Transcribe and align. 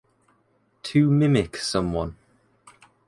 To 0.81 1.11
mimic 1.11 1.57
someone. 1.57 2.15